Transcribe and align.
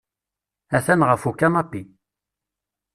Attan 0.77 1.01
ɣef 1.09 1.23
ukanapi. 1.29 1.83